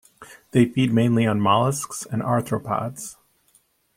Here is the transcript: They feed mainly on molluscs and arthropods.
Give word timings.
They 0.49 0.65
feed 0.65 0.91
mainly 0.91 1.27
on 1.27 1.39
molluscs 1.41 2.07
and 2.11 2.23
arthropods. 2.23 3.17